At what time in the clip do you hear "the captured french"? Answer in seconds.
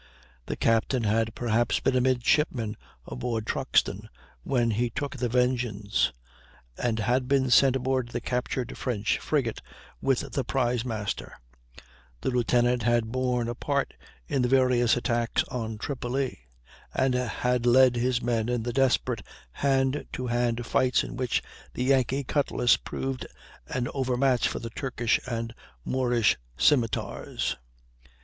8.09-9.19